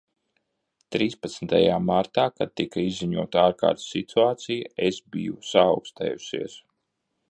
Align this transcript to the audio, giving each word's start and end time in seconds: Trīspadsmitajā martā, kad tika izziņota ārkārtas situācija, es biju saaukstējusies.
Trīspadsmitajā 0.95 1.75
martā, 1.91 2.25
kad 2.41 2.55
tika 2.63 2.87
izziņota 2.87 3.45
ārkārtas 3.45 3.87
situācija, 3.97 4.75
es 4.91 5.03
biju 5.17 5.41
saaukstējusies. 5.55 6.63